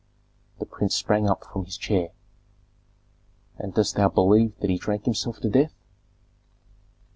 The 0.57 0.65
prince 0.65 0.95
sprang 0.95 1.29
up 1.29 1.43
from 1.45 1.65
his 1.65 1.77
chair. 1.77 2.09
"And 3.59 3.71
dost 3.75 3.93
thou 3.95 4.09
believe 4.09 4.57
that 4.57 4.71
he 4.71 4.79
drank 4.79 5.05
himself 5.05 5.39
to 5.41 5.49
death?" 5.51 5.75